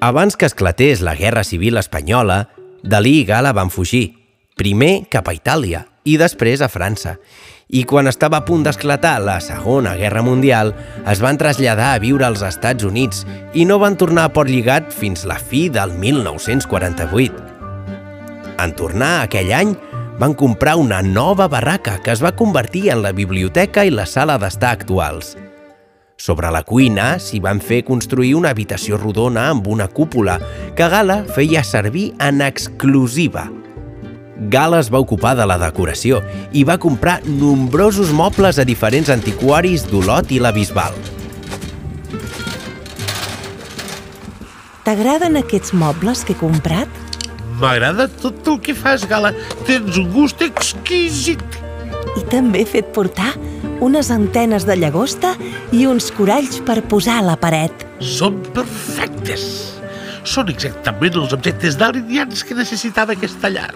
Abans 0.00 0.36
que 0.36 0.48
esclatés 0.48 1.02
la 1.04 1.14
Guerra 1.14 1.44
Civil 1.44 1.76
Espanyola, 1.76 2.48
Dalí 2.82 3.18
i 3.20 3.24
Gala 3.28 3.52
van 3.52 3.68
fugir, 3.68 4.16
primer 4.56 5.04
cap 5.12 5.28
a 5.28 5.34
Itàlia 5.36 5.84
i 6.08 6.16
després 6.20 6.62
a 6.64 6.70
França. 6.72 7.18
I 7.70 7.84
quan 7.86 8.10
estava 8.10 8.40
a 8.40 8.42
punt 8.42 8.64
d'esclatar 8.66 9.20
la 9.22 9.36
Segona 9.38 9.92
Guerra 9.94 10.24
Mundial, 10.26 10.72
es 11.06 11.20
van 11.22 11.38
traslladar 11.38 11.92
a 11.94 12.00
viure 12.02 12.26
als 12.26 12.42
Estats 12.42 12.82
Units 12.82 13.22
i 13.54 13.62
no 13.64 13.78
van 13.78 13.94
tornar 13.94 14.24
a 14.26 14.32
Port 14.34 14.50
Lligat 14.50 14.90
fins 14.90 15.22
la 15.22 15.38
fi 15.38 15.68
del 15.70 15.94
1948. 15.94 17.44
En 18.58 18.74
tornar 18.74 19.12
aquell 19.20 19.52
any, 19.54 19.76
van 20.18 20.34
comprar 20.34 20.74
una 20.82 20.98
nova 21.00 21.46
barraca 21.48 22.00
que 22.02 22.10
es 22.10 22.24
va 22.24 22.34
convertir 22.34 22.90
en 22.90 23.04
la 23.06 23.14
biblioteca 23.14 23.86
i 23.86 23.94
la 23.94 24.04
sala 24.04 24.36
d'estar 24.42 24.74
actuals. 24.74 25.36
Sobre 26.20 26.50
la 26.52 26.64
cuina 26.66 27.14
s'hi 27.22 27.38
van 27.40 27.62
fer 27.62 27.84
construir 27.86 28.34
una 28.34 28.50
habitació 28.50 28.98
rodona 28.98 29.46
amb 29.54 29.70
una 29.70 29.86
cúpula 29.88 30.40
que 30.76 30.90
Gala 30.90 31.22
feia 31.38 31.62
servir 31.64 32.10
en 32.18 32.42
exclusiva. 32.42 33.46
Gala 34.40 34.78
es 34.80 34.88
va 34.88 35.00
ocupar 35.02 35.34
de 35.36 35.44
la 35.44 35.58
decoració 35.60 36.22
i 36.56 36.64
va 36.64 36.78
comprar 36.80 37.18
nombrosos 37.26 38.08
mobles 38.16 38.58
a 38.58 38.64
diferents 38.64 39.10
antiquaris 39.12 39.84
d'Olot 39.90 40.32
i 40.32 40.40
la 40.40 40.52
Bisbal. 40.56 40.96
T'agraden 44.86 45.36
aquests 45.36 45.74
mobles 45.76 46.24
que 46.24 46.32
he 46.32 46.40
comprat? 46.40 46.88
M'agrada 47.60 48.08
tot 48.22 48.48
el 48.48 48.56
que 48.64 48.72
fas, 48.74 49.04
Gala. 49.04 49.34
Tens 49.68 50.00
un 50.00 50.08
gust 50.14 50.40
exquisit. 50.40 51.44
I 52.16 52.24
també 52.32 52.64
he 52.64 52.68
fet 52.68 52.88
portar 52.96 53.34
unes 53.84 54.08
antenes 54.10 54.64
de 54.64 54.78
llagosta 54.80 55.34
i 55.76 55.84
uns 55.86 56.08
coralls 56.16 56.62
per 56.64 56.80
posar 56.88 57.20
a 57.20 57.26
la 57.28 57.36
paret. 57.36 57.84
Són 58.00 58.40
perfectes. 58.56 59.44
Són 60.24 60.48
exactament 60.48 61.20
els 61.20 61.36
objectes 61.36 61.76
d'alineants 61.76 62.42
que 62.44 62.56
necessitava 62.56 63.12
aquesta 63.12 63.52
llar. 63.52 63.72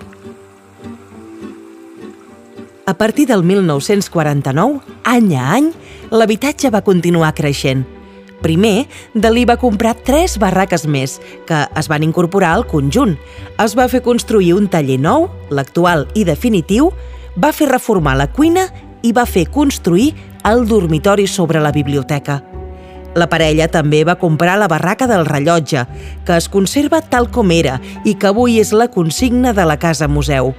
A 2.86 2.92
partir 2.98 3.26
del 3.26 3.42
1949, 3.42 4.80
any 5.04 5.30
a 5.34 5.44
any, 5.56 5.70
l'habitatge 6.12 6.68
va 6.68 6.82
continuar 6.84 7.30
creixent. 7.32 7.86
Primer, 8.44 8.84
Dalí 9.14 9.46
va 9.48 9.56
comprar 9.56 9.94
tres 10.04 10.34
barraques 10.36 10.84
més, 10.84 11.14
que 11.48 11.62
es 11.64 11.88
van 11.88 12.04
incorporar 12.04 12.50
al 12.52 12.66
conjunt. 12.68 13.14
Es 13.64 13.72
va 13.72 13.86
fer 13.88 14.02
construir 14.04 14.52
un 14.52 14.68
taller 14.68 14.98
nou, 15.00 15.30
l'actual 15.48 16.04
i 16.12 16.26
definitiu, 16.28 16.90
va 17.40 17.54
fer 17.56 17.70
reformar 17.70 18.18
la 18.20 18.28
cuina 18.28 18.66
i 19.00 19.14
va 19.16 19.24
fer 19.24 19.46
construir 19.48 20.10
el 20.44 20.68
dormitori 20.68 21.24
sobre 21.26 21.64
la 21.64 21.72
biblioteca. 21.72 22.42
La 23.16 23.30
parella 23.32 23.70
també 23.72 24.02
va 24.04 24.18
comprar 24.20 24.58
la 24.60 24.68
barraca 24.68 25.08
del 25.08 25.24
rellotge, 25.24 25.86
que 26.26 26.36
es 26.36 26.52
conserva 26.52 27.00
tal 27.00 27.30
com 27.32 27.48
era 27.54 27.80
i 28.04 28.12
que 28.12 28.28
avui 28.28 28.60
és 28.60 28.76
la 28.76 28.90
consigna 28.92 29.56
de 29.56 29.64
la 29.64 29.80
Casa 29.80 30.04
Museu. 30.04 30.52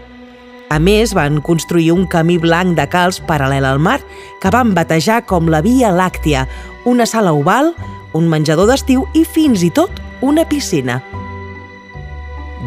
A 0.76 0.80
més, 0.84 1.14
van 1.16 1.38
construir 1.40 1.94
un 1.94 2.04
camí 2.12 2.36
blanc 2.42 2.74
de 2.76 2.84
calç 2.92 3.22
paral·lel 3.24 3.64
al 3.64 3.78
mar 3.80 4.02
que 4.44 4.50
van 4.52 4.74
batejar 4.76 5.22
com 5.24 5.48
la 5.48 5.62
Via 5.64 5.94
Làctia, 5.96 6.42
una 6.84 7.06
sala 7.08 7.32
oval, 7.32 7.72
un 8.12 8.28
menjador 8.28 8.68
d'estiu 8.68 9.06
i 9.16 9.24
fins 9.24 9.64
i 9.64 9.70
tot 9.72 10.02
una 10.20 10.44
piscina. 10.50 11.00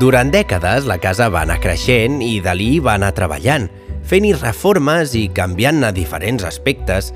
Durant 0.00 0.32
dècades, 0.32 0.88
la 0.88 0.96
casa 1.02 1.28
va 1.28 1.42
anar 1.44 1.58
creixent 1.60 2.22
i 2.24 2.38
Dalí 2.40 2.78
va 2.80 2.96
anar 2.96 3.12
treballant, 3.12 3.68
fent-hi 4.08 4.32
reformes 4.38 5.12
i 5.12 5.26
canviant-ne 5.28 5.92
diferents 5.92 6.48
aspectes. 6.48 7.12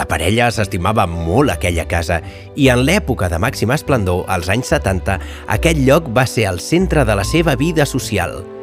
La 0.00 0.08
parella 0.08 0.48
s'estimava 0.48 1.04
molt 1.10 1.52
aquella 1.52 1.84
casa 1.92 2.22
i 2.56 2.72
en 2.72 2.86
l'època 2.88 3.28
de 3.28 3.42
màxima 3.42 3.76
esplendor, 3.76 4.24
als 4.32 4.48
anys 4.48 4.72
70, 4.72 5.20
aquest 5.60 5.84
lloc 5.84 6.08
va 6.08 6.24
ser 6.24 6.48
el 6.48 6.64
centre 6.64 7.04
de 7.04 7.20
la 7.20 7.32
seva 7.36 7.60
vida 7.60 7.84
social– 7.84 8.40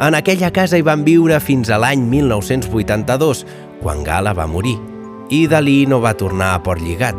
en 0.00 0.14
aquella 0.14 0.50
casa 0.50 0.78
hi 0.78 0.82
van 0.82 1.04
viure 1.06 1.38
fins 1.40 1.70
a 1.70 1.78
l'any 1.78 2.02
1982, 2.10 3.44
quan 3.82 4.02
Gala 4.06 4.34
va 4.34 4.48
morir, 4.50 4.74
i 5.30 5.46
Dalí 5.46 5.84
no 5.86 6.00
va 6.02 6.16
tornar 6.18 6.54
a 6.54 6.62
Port 6.62 6.82
Lligat. 6.82 7.16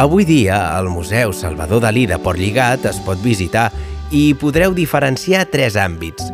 Avui 0.00 0.24
dia, 0.24 0.76
al 0.78 0.88
Museu 0.88 1.32
Salvador 1.34 1.82
Dalí 1.82 2.06
de 2.06 2.18
Port 2.22 2.38
Lligat 2.38 2.86
es 2.88 3.00
pot 3.02 3.18
visitar 3.22 3.68
i 4.14 4.30
podreu 4.38 4.74
diferenciar 4.74 5.48
tres 5.50 5.76
àmbits. 5.76 6.30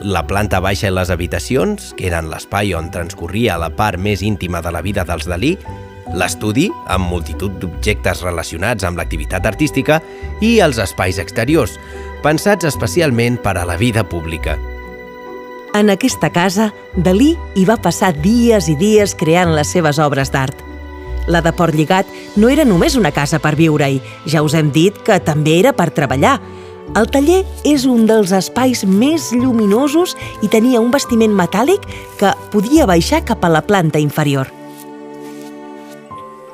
La 0.00 0.22
planta 0.26 0.62
baixa 0.64 0.88
i 0.88 0.94
les 0.94 1.10
habitacions, 1.12 1.90
que 1.98 2.06
eren 2.08 2.30
l'espai 2.30 2.72
on 2.78 2.88
transcorria 2.94 3.58
la 3.60 3.68
part 3.74 4.00
més 4.00 4.22
íntima 4.22 4.62
de 4.64 4.72
la 4.72 4.80
vida 4.86 5.04
dels 5.04 5.26
Dalí, 5.28 5.56
l'estudi, 6.14 6.70
amb 6.90 7.10
multitud 7.10 7.58
d'objectes 7.60 8.22
relacionats 8.24 8.86
amb 8.86 8.98
l'activitat 8.98 9.46
artística, 9.46 10.00
i 10.40 10.58
els 10.64 10.80
espais 10.82 11.20
exteriors, 11.22 11.76
pensats 12.22 12.68
especialment 12.68 13.38
per 13.42 13.56
a 13.58 13.66
la 13.68 13.76
vida 13.80 14.04
pública. 14.08 14.58
En 15.74 15.90
aquesta 15.90 16.32
casa, 16.34 16.72
Dalí 16.96 17.36
hi 17.54 17.64
va 17.64 17.78
passar 17.78 18.10
dies 18.18 18.66
i 18.68 18.74
dies 18.74 19.14
creant 19.14 19.54
les 19.54 19.70
seves 19.70 20.00
obres 20.02 20.32
d'art. 20.34 20.56
La 21.30 21.40
de 21.44 21.52
Port 21.54 21.76
Lligat 21.76 22.08
no 22.36 22.48
era 22.50 22.64
només 22.66 22.96
una 22.98 23.12
casa 23.14 23.38
per 23.38 23.54
viure-hi, 23.54 24.00
ja 24.26 24.42
us 24.42 24.56
hem 24.58 24.72
dit 24.74 24.96
que 25.06 25.20
també 25.22 25.60
era 25.60 25.72
per 25.72 25.92
treballar. 25.94 26.40
El 26.98 27.06
taller 27.06 27.44
és 27.62 27.84
un 27.86 28.08
dels 28.08 28.32
espais 28.34 28.82
més 28.82 29.30
lluminosos 29.30 30.16
i 30.42 30.50
tenia 30.50 30.80
un 30.82 30.90
bastiment 30.90 31.36
metàl·lic 31.38 31.86
que 32.18 32.34
podia 32.50 32.88
baixar 32.90 33.22
cap 33.24 33.44
a 33.46 33.52
la 33.52 33.62
planta 33.62 34.02
inferior. 34.02 34.50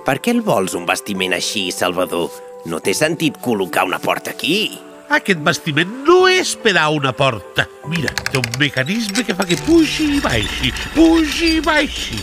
Per 0.05 0.21
què 0.21 0.37
el 0.37 0.45
vols, 0.45 0.77
un 0.77 0.85
bastiment 0.87 1.33
així, 1.35 1.71
Salvador? 1.73 2.29
No 2.69 2.83
té 2.85 2.93
sentit 2.95 3.41
col·locar 3.41 3.87
una 3.89 3.99
porta 4.03 4.37
aquí? 4.37 4.86
Aquest 5.07 5.39
bastiment 5.47 5.91
no 6.03 6.25
és 6.27 6.57
per 6.59 6.73
a 6.81 6.89
una 6.91 7.13
porta. 7.15 7.67
Mira, 7.87 8.11
té 8.27 8.41
un 8.41 8.49
mecanisme 8.59 9.23
que 9.23 9.37
fa 9.39 9.47
que 9.47 9.59
pugi 9.63 10.17
i 10.17 10.21
baixi, 10.23 10.73
pugi 10.97 11.51
i 11.59 11.63
baixi. 11.63 12.19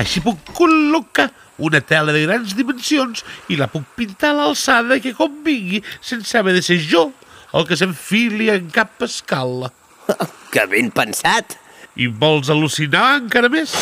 Així 0.00 0.22
puc 0.24 0.40
col·locar 0.56 1.28
una 1.62 1.78
tela 1.78 2.10
de 2.10 2.24
grans 2.24 2.56
dimensions 2.58 3.22
i 3.46 3.58
la 3.60 3.68
puc 3.70 3.86
pintar 3.94 4.32
a 4.32 4.38
l'alçada 4.40 4.98
que 4.98 5.14
convingui 5.14 5.84
sense 6.02 6.34
haver 6.34 6.56
de 6.56 6.64
ser 6.66 6.80
jo 6.82 7.12
el 7.54 7.68
que 7.68 7.78
s'enfili 7.78 8.50
en 8.50 8.70
cap 8.74 9.02
escala. 9.06 9.70
Que 10.54 10.66
ben 10.70 10.90
pensat! 10.94 11.56
I 11.98 12.06
vols 12.06 12.50
al·lucinar 12.50 13.16
encara 13.20 13.48
més? 13.50 13.72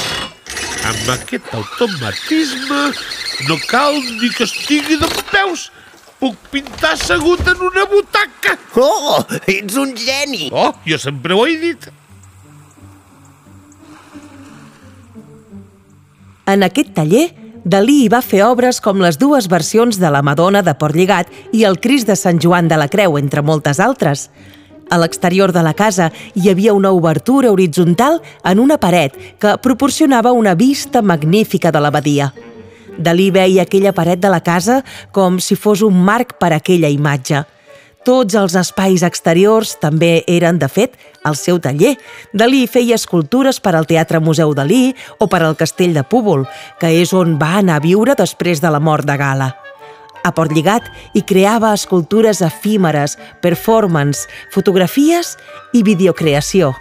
Amb 0.89 1.11
aquest 1.13 1.51
automatisme 1.57 2.81
no 3.49 3.57
cal 3.69 3.97
ni 4.21 4.31
que 4.33 4.45
estigui 4.45 4.97
de 5.01 5.09
peus 5.29 5.71
Puc 6.23 6.39
pintar 6.53 6.93
assegut 6.95 7.43
en 7.51 7.65
una 7.67 7.83
butaca! 7.91 8.55
Oh, 8.79 9.19
ets 9.51 9.75
un 9.81 9.91
geni! 9.99 10.53
Oh, 10.55 10.71
jo 10.87 10.99
sempre 11.03 11.35
ho 11.35 11.43
he 11.51 11.57
dit. 11.59 11.89
En 16.47 16.63
aquest 16.63 16.93
taller, 16.95 17.27
Dalí 17.63 18.01
hi 18.03 18.09
va 18.11 18.19
fer 18.27 18.41
obres 18.43 18.81
com 18.83 18.99
les 18.99 19.19
dues 19.19 19.47
versions 19.51 19.99
de 20.03 20.09
la 20.11 20.23
Madonna 20.27 20.65
de 20.67 20.75
Port 20.75 20.97
Lligat 20.99 21.29
i 21.55 21.63
el 21.67 21.79
Crist 21.79 22.09
de 22.11 22.17
Sant 22.19 22.41
Joan 22.43 22.67
de 22.71 22.79
la 22.79 22.89
Creu, 22.91 23.19
entre 23.19 23.43
moltes 23.43 23.79
altres. 23.79 24.29
A 24.91 24.99
l'exterior 24.99 25.53
de 25.55 25.63
la 25.63 25.75
casa 25.75 26.11
hi 26.35 26.51
havia 26.51 26.75
una 26.75 26.91
obertura 26.91 27.53
horitzontal 27.55 28.19
en 28.45 28.59
una 28.59 28.79
paret 28.83 29.15
que 29.39 29.55
proporcionava 29.63 30.35
una 30.35 30.57
vista 30.59 31.03
magnífica 31.03 31.71
de 31.71 31.81
l'abadia. 31.81 32.33
Dalí 32.99 33.31
veia 33.31 33.63
aquella 33.63 33.95
paret 33.97 34.21
de 34.21 34.29
la 34.29 34.43
casa 34.45 34.83
com 35.13 35.39
si 35.41 35.57
fos 35.57 35.83
un 35.83 36.03
marc 36.05 36.37
per 36.41 36.53
a 36.53 36.61
aquella 36.61 36.91
imatge. 36.93 37.45
Tots 38.03 38.35
els 38.35 38.57
espais 38.59 39.05
exteriors 39.07 39.77
també 39.79 40.25
eren, 40.27 40.59
de 40.59 40.67
fet, 40.67 40.97
el 41.25 41.37
seu 41.39 41.61
taller. 41.63 41.95
Dalí 42.35 42.65
feia 42.67 42.99
escultures 42.99 43.61
per 43.63 43.77
al 43.79 43.87
Teatre 43.87 44.19
Museu 44.19 44.55
Dalí 44.59 44.91
o 45.23 45.29
per 45.31 45.45
al 45.47 45.55
Castell 45.57 45.95
de 45.95 46.03
Púbol, 46.03 46.49
que 46.81 46.91
és 46.99 47.15
on 47.15 47.39
va 47.39 47.55
anar 47.61 47.79
a 47.79 47.85
viure 47.85 48.19
després 48.19 48.61
de 48.61 48.75
la 48.75 48.83
mort 48.83 49.07
de 49.07 49.17
Gala. 49.17 49.53
A 50.23 50.31
Port 50.35 50.53
Lligat 50.55 50.87
hi 51.15 51.23
creava 51.27 51.73
escultures 51.75 52.43
efímeres, 52.43 53.17
performance, 53.43 54.29
fotografies 54.51 55.37
i 55.75 55.83
videocreació. 55.87 56.75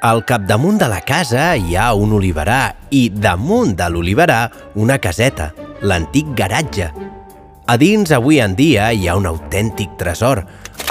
Al 0.00 0.24
capdamunt 0.24 0.78
de 0.80 0.86
la 0.88 1.02
casa 1.04 1.50
hi 1.60 1.74
ha 1.76 1.90
un 1.92 2.14
oliverà 2.16 2.70
i 2.96 3.10
damunt 3.12 3.74
de 3.76 3.84
l'oliverà 3.92 4.38
una 4.80 4.96
caseta, 4.96 5.50
l'antic 5.84 6.30
garatge. 6.38 6.86
A 7.68 7.76
dins, 7.76 8.08
avui 8.16 8.40
en 8.40 8.54
dia, 8.56 8.88
hi 8.96 9.10
ha 9.10 9.18
un 9.20 9.28
autèntic 9.28 9.98
tresor, 10.00 10.40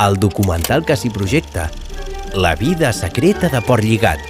el 0.05 0.19
documental 0.21 0.85
que 0.85 0.93
s'hi 0.93 1.09
projecta, 1.09 1.71
La 2.37 2.53
vida 2.53 2.93
secreta 2.93 3.49
de 3.49 3.63
Port 3.65 3.81
Lligat, 3.81 4.21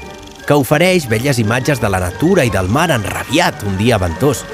que 0.48 0.56
ofereix 0.56 1.10
belles 1.12 1.44
imatges 1.44 1.84
de 1.84 1.90
la 1.92 2.00
natura 2.00 2.48
i 2.48 2.50
del 2.50 2.72
mar 2.72 2.88
enrabiat 2.96 3.68
un 3.68 3.76
dia 3.76 4.00
ventós 4.00 4.46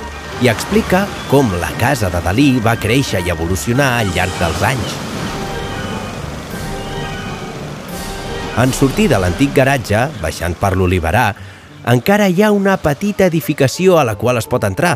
i 0.42 0.50
explica 0.50 1.06
com 1.30 1.54
la 1.62 1.70
casa 1.78 2.10
de 2.10 2.26
Dalí 2.26 2.56
va 2.66 2.80
créixer 2.82 3.22
i 3.22 3.30
evolucionar 3.30 4.00
al 4.00 4.10
llarg 4.18 4.42
dels 4.42 4.72
anys. 4.74 5.15
En 8.56 8.72
sortir 8.72 9.10
de 9.12 9.18
l'antic 9.20 9.52
garatge, 9.52 10.00
baixant 10.22 10.54
per 10.56 10.78
l'Oliverà, 10.80 11.26
encara 11.92 12.30
hi 12.32 12.40
ha 12.40 12.54
una 12.56 12.78
petita 12.80 13.28
edificació 13.28 13.98
a 14.00 14.06
la 14.08 14.14
qual 14.16 14.40
es 14.40 14.48
pot 14.48 14.64
entrar. 14.64 14.94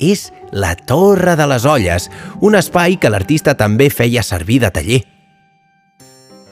És 0.00 0.30
la 0.50 0.72
Torre 0.88 1.34
de 1.36 1.44
les 1.50 1.66
Olles, 1.68 2.08
un 2.40 2.56
espai 2.56 2.96
que 2.96 3.10
l'artista 3.12 3.52
també 3.52 3.90
feia 3.92 4.24
servir 4.24 4.62
de 4.64 4.72
taller. 4.72 5.02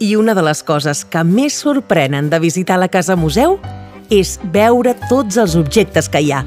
I 0.04 0.12
una 0.20 0.36
de 0.36 0.44
les 0.44 0.60
coses 0.62 1.00
que 1.08 1.24
més 1.24 1.56
sorprenen 1.64 2.28
de 2.28 2.42
visitar 2.44 2.76
la 2.76 2.92
Casa 2.92 3.16
Museu 3.16 3.56
és 4.12 4.36
veure 4.52 4.98
tots 5.08 5.40
els 5.40 5.56
objectes 5.56 6.12
que 6.12 6.20
hi 6.20 6.32
ha. 6.36 6.44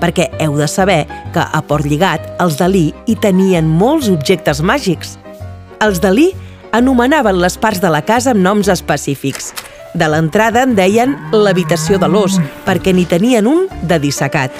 Perquè 0.00 0.30
heu 0.40 0.56
de 0.56 0.72
saber 0.72 1.02
que 1.36 1.44
a 1.44 1.60
Port 1.68 1.84
Lligat 1.84 2.24
els 2.40 2.56
Dalí 2.56 2.94
hi 3.04 3.20
tenien 3.20 3.68
molts 3.68 4.08
objectes 4.08 4.64
màgics. 4.64 5.18
Els 5.84 6.00
Dalí 6.00 6.30
anomenaven 6.72 7.40
les 7.40 7.56
parts 7.58 7.80
de 7.80 7.90
la 7.90 8.02
casa 8.02 8.32
amb 8.34 8.42
noms 8.44 8.68
específics. 8.68 9.52
De 9.94 10.08
l'entrada 10.10 10.62
en 10.66 10.74
deien 10.76 11.14
l'habitació 11.32 11.98
de 11.98 12.08
l'os, 12.10 12.38
perquè 12.66 12.92
n'hi 12.92 13.06
tenien 13.08 13.46
un 13.48 13.66
de 13.88 13.98
dissecat. 14.02 14.52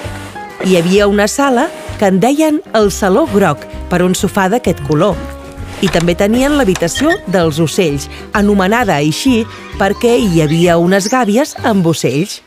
Hi 0.65 0.75
havia 0.79 1.07
una 1.07 1.27
sala 1.27 1.69
que 1.99 2.09
en 2.09 2.19
deien 2.19 2.61
el 2.75 2.91
saló 2.91 3.27
groc, 3.29 3.61
per 3.89 4.01
un 4.05 4.15
sofà 4.15 4.49
d'aquest 4.49 4.81
color. 4.87 5.15
I 5.81 5.87
també 5.93 6.15
tenien 6.17 6.57
l'habitació 6.57 7.13
dels 7.31 7.59
ocells, 7.63 8.09
anomenada 8.35 8.97
així 8.99 9.45
perquè 9.79 10.17
hi 10.19 10.41
havia 10.43 10.77
unes 10.81 11.07
gàbies 11.11 11.55
amb 11.63 11.87
ocells. 11.87 12.41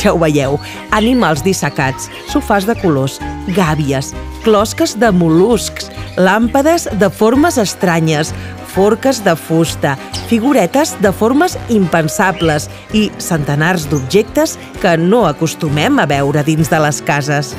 Ja 0.00 0.12
ho 0.14 0.20
veieu, 0.22 0.54
animals 0.94 1.42
dissecats, 1.42 2.06
sofàs 2.30 2.64
de 2.68 2.76
colors, 2.78 3.18
gàbies, 3.56 4.12
closques 4.44 4.94
de 5.02 5.10
mol·luscs, 5.10 5.90
làmpades 6.16 6.86
de 7.00 7.10
formes 7.10 7.58
estranyes, 7.58 8.30
forques 8.70 9.22
de 9.24 9.34
fusta, 9.36 9.96
figuretes 10.28 10.94
de 11.02 11.10
formes 11.12 11.56
impensables 11.68 12.68
i 12.94 13.08
centenars 13.18 13.88
d'objectes 13.90 14.56
que 14.82 14.94
no 14.98 15.24
acostumem 15.26 15.98
a 15.98 16.06
veure 16.10 16.44
dins 16.46 16.70
de 16.70 16.78
les 16.82 17.02
cases. 17.02 17.54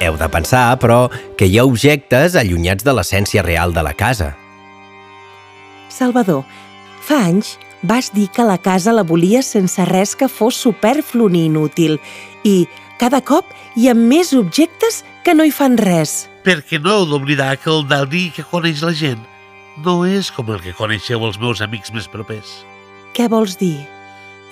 Heu 0.00 0.16
de 0.20 0.28
pensar, 0.32 0.76
però, 0.80 1.06
que 1.36 1.48
hi 1.48 1.58
ha 1.58 1.68
objectes 1.68 2.36
allunyats 2.36 2.84
de 2.84 2.96
l'essència 2.96 3.44
real 3.44 3.72
de 3.76 3.84
la 3.84 3.94
casa. 3.96 4.34
Salvador, 5.92 6.44
fa 7.00 7.22
anys 7.28 7.56
vas 7.82 8.10
dir 8.12 8.26
que 8.32 8.44
la 8.44 8.58
casa 8.58 8.92
la 8.92 9.04
volies 9.06 9.52
sense 9.52 9.84
res 9.88 10.16
que 10.16 10.28
fos 10.28 10.56
superflu 10.56 11.28
ni 11.32 11.46
inútil 11.46 12.00
i 12.44 12.66
cada 13.00 13.20
cop 13.20 13.48
hi 13.76 13.88
ha 13.88 13.94
més 13.94 14.32
objectes 14.36 15.04
que 15.24 15.36
no 15.36 15.44
hi 15.44 15.52
fan 15.52 15.76
res. 15.80 16.26
Perquè 16.44 16.80
no 16.80 16.92
heu 16.92 17.08
d'oblidar 17.08 17.56
que 17.60 17.72
el 17.72 17.86
Dalí 17.88 18.28
que 18.34 18.44
coneix 18.44 18.84
la 18.84 18.92
gent 18.96 19.24
no 19.84 20.00
és 20.06 20.30
com 20.32 20.48
el 20.52 20.62
que 20.64 20.74
coneixeu 20.76 21.24
els 21.26 21.38
meus 21.42 21.60
amics 21.64 21.92
més 21.92 22.08
propers. 22.08 22.62
Què 23.16 23.28
vols 23.32 23.58
dir? 23.60 23.76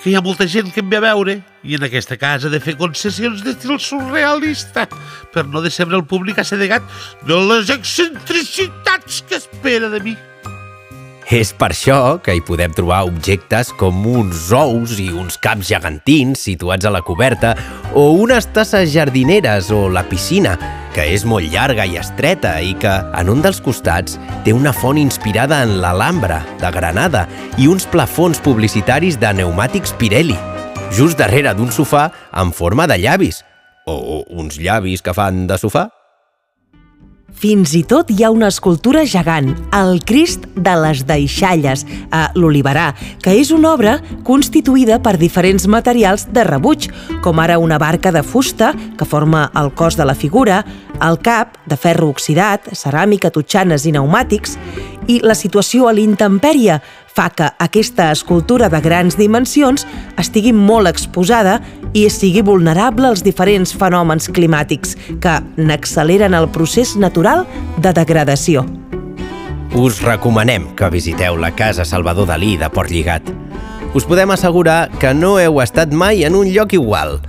Que 0.03 0.13
hi 0.13 0.19
ha 0.19 0.25
molta 0.25 0.45
gent 0.45 0.69
que 0.69 0.83
em 0.85 0.91
ve 0.91 0.99
a 0.99 1.05
veure 1.07 1.39
i 1.65 1.79
en 1.79 1.87
aquesta 1.87 2.19
casa 2.21 2.51
de 2.53 2.61
fer 2.61 2.75
concessions 2.77 3.41
d'estil 3.45 3.79
surrealista 3.81 4.85
per 5.33 5.47
no 5.49 5.65
decebre 5.65 5.97
el 5.97 6.05
públic 6.05 6.43
assedegat 6.43 6.85
de 7.25 7.41
les 7.49 7.73
excentricitats 7.73 9.23
que 9.25 9.41
espera 9.41 9.89
de 9.89 10.03
mi. 10.05 10.17
És 11.33 11.55
per 11.57 11.71
això 11.73 12.19
que 12.21 12.35
hi 12.37 12.43
podem 12.45 12.75
trobar 12.77 13.07
objectes 13.09 13.73
com 13.81 14.05
uns 14.07 14.51
ous 14.53 14.99
i 15.01 15.09
uns 15.09 15.41
caps 15.41 15.71
gegantins 15.73 16.45
situats 16.51 16.85
a 16.85 16.93
la 16.93 17.01
coberta 17.01 17.55
o 17.97 18.11
unes 18.21 18.51
tasses 18.53 18.93
jardineres 18.93 19.73
o 19.73 19.87
la 19.89 20.05
piscina, 20.05 20.59
que 20.95 21.05
és 21.11 21.25
molt 21.27 21.51
llarga 21.51 21.85
i 21.87 21.99
estreta 21.99 22.55
i 22.63 22.73
que, 22.79 22.93
en 23.19 23.33
un 23.33 23.43
dels 23.45 23.59
costats, 23.65 24.19
té 24.47 24.55
una 24.55 24.73
font 24.73 25.01
inspirada 25.01 25.61
en 25.67 25.79
l'Alhambra, 25.83 26.41
de 26.63 26.71
Granada, 26.75 27.27
i 27.59 27.67
uns 27.71 27.89
plafons 27.91 28.39
publicitaris 28.45 29.19
de 29.19 29.35
pneumàtics 29.35 29.97
Pirelli, 29.99 30.39
just 30.95 31.19
darrere 31.19 31.57
d'un 31.59 31.75
sofà 31.75 32.07
en 32.31 32.55
forma 32.55 32.87
de 32.91 33.01
llavis, 33.03 33.43
o 33.91 34.23
uns 34.31 34.57
llavis 34.63 35.03
que 35.03 35.17
fan 35.17 35.47
de 35.51 35.59
sofà. 35.61 35.89
Fins 37.35 37.73
i 37.75 37.83
tot 37.83 38.13
hi 38.15 38.23
ha 38.23 38.31
una 38.31 38.47
escultura 38.49 39.03
gegant, 39.11 39.51
el 39.75 39.99
Crist 40.07 40.47
de 40.55 40.75
les 40.79 41.03
Deixalles, 41.09 41.83
a 42.15 42.29
l'Oliverà, 42.39 42.93
que 43.25 43.35
és 43.41 43.51
una 43.53 43.73
obra 43.75 43.97
constituïda 44.25 45.01
per 45.03 45.17
diferents 45.19 45.67
materials 45.67 46.29
de 46.31 46.45
rebuig, 46.47 46.89
com 47.27 47.43
ara 47.43 47.59
una 47.59 47.79
barca 47.83 48.13
de 48.15 48.23
fusta 48.23 48.73
que 48.97 49.09
forma 49.09 49.49
el 49.61 49.73
cos 49.75 49.99
de 49.99 50.07
la 50.07 50.15
figura, 50.15 50.63
el 51.03 51.19
cap, 51.19 51.59
de 51.67 51.77
ferro 51.77 52.13
oxidat, 52.15 52.71
ceràmica, 52.79 53.35
totxanes 53.35 53.85
i 53.85 53.93
pneumàtics, 53.93 54.55
i 55.11 55.19
la 55.21 55.35
situació 55.37 55.91
a 55.91 55.93
l'intempèrie 55.93 56.79
fa 57.15 57.31
que 57.31 57.47
aquesta 57.59 58.11
escultura 58.11 58.69
de 58.69 58.81
grans 58.83 59.17
dimensions 59.17 59.87
estigui 60.19 60.53
molt 60.53 60.91
exposada 60.91 61.61
i 61.95 62.09
sigui 62.11 62.43
vulnerable 62.43 63.07
als 63.07 63.23
diferents 63.23 63.75
fenòmens 63.79 64.27
climàtics 64.35 64.97
que 65.23 65.37
n'acceleren 65.57 66.35
el 66.35 66.49
procés 66.51 66.97
natural 66.99 67.45
de 67.79 67.95
degradació. 67.95 68.65
Us 69.75 70.01
recomanem 70.03 70.69
que 70.79 70.91
visiteu 70.91 71.39
la 71.39 71.53
Casa 71.55 71.87
Salvador 71.87 72.29
Dalí 72.31 72.57
de 72.59 72.71
Port 72.71 72.91
Lligat. 72.91 73.31
Us 73.95 74.07
podem 74.07 74.31
assegurar 74.35 74.91
que 74.99 75.15
no 75.15 75.37
heu 75.39 75.61
estat 75.63 75.95
mai 75.95 76.25
en 76.27 76.35
un 76.35 76.51
lloc 76.51 76.75
igual. 76.75 77.21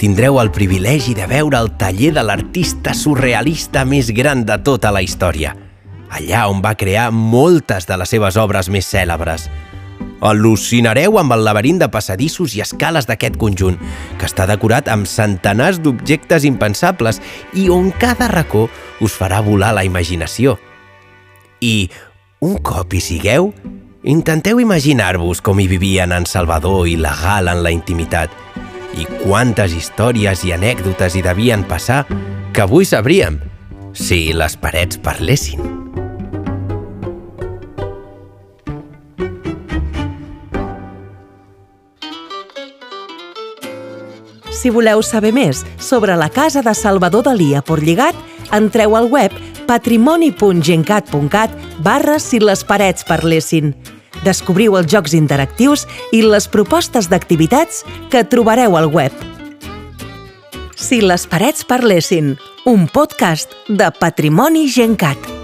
Tindreu 0.00 0.40
el 0.40 0.52
privilegi 0.52 1.16
de 1.16 1.26
veure 1.28 1.60
el 1.60 1.72
taller 1.80 2.12
de 2.16 2.24
l'artista 2.24 2.92
surrealista 2.96 3.84
més 3.88 4.12
gran 4.16 4.44
de 4.48 4.60
tota 4.64 4.92
la 4.92 5.04
història– 5.04 5.56
allà 6.10 6.46
on 6.50 6.60
va 6.64 6.76
crear 6.76 7.10
moltes 7.14 7.86
de 7.86 7.96
les 8.00 8.10
seves 8.10 8.36
obres 8.40 8.70
més 8.72 8.88
cèlebres. 8.90 9.48
Al·lucinareu 10.20 11.16
amb 11.16 11.32
el 11.32 11.46
laberint 11.46 11.78
de 11.80 11.88
passadissos 11.88 12.52
i 12.56 12.60
escales 12.60 13.06
d'aquest 13.08 13.38
conjunt, 13.40 13.78
que 14.20 14.28
està 14.28 14.44
decorat 14.50 14.90
amb 14.92 15.08
centenars 15.08 15.80
d'objectes 15.80 16.44
impensables 16.44 17.22
i 17.56 17.70
on 17.72 17.88
cada 17.96 18.28
racó 18.28 18.66
us 19.00 19.16
farà 19.16 19.40
volar 19.44 19.72
la 19.76 19.86
imaginació. 19.88 20.58
I, 21.60 21.88
un 22.44 22.58
cop 22.64 22.92
hi 22.92 23.00
sigueu, 23.00 23.52
intenteu 24.04 24.60
imaginar-vos 24.60 25.40
com 25.44 25.60
hi 25.60 25.68
vivien 25.72 26.12
en 26.12 26.28
Salvador 26.28 26.86
i 26.88 26.96
la 27.00 27.16
Gal 27.16 27.48
en 27.52 27.64
la 27.64 27.72
intimitat 27.72 28.32
i 28.98 29.06
quantes 29.22 29.72
històries 29.76 30.44
i 30.44 30.54
anècdotes 30.56 31.14
hi 31.14 31.24
devien 31.24 31.64
passar 31.68 32.02
que 32.52 32.64
avui 32.64 32.88
sabríem 32.88 33.38
si 33.94 34.32
les 34.34 34.56
parets 34.60 34.98
parlessin. 35.00 35.79
Si 44.60 44.68
voleu 44.68 45.00
saber 45.00 45.30
més 45.32 45.62
sobre 45.80 46.12
la 46.20 46.28
casa 46.28 46.60
de 46.60 46.74
Salvador 46.76 47.24
Dalí 47.24 47.54
a 47.56 47.62
Portlligat, 47.64 48.16
entreu 48.52 48.92
al 48.98 49.08
web 49.08 49.32
patrimoni.gencat.cat 49.64 51.54
barra 51.80 52.18
si 52.20 52.42
les 52.44 52.60
parets 52.68 53.06
parlessin. 53.08 53.72
Descobriu 54.20 54.76
els 54.76 54.92
jocs 54.92 55.16
interactius 55.16 55.86
i 56.12 56.20
les 56.26 56.44
propostes 56.52 57.08
d'activitats 57.08 57.86
que 58.12 58.26
trobareu 58.28 58.76
al 58.76 58.92
web. 58.92 59.16
Si 60.76 61.00
les 61.00 61.24
parets 61.24 61.64
parlessin, 61.64 62.36
un 62.68 62.84
podcast 62.92 63.56
de 63.68 63.88
Patrimoni 63.96 64.68
Gencat. 64.68 65.39